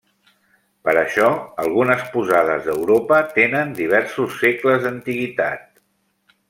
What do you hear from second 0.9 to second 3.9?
això, algunes posades d'Europa tenen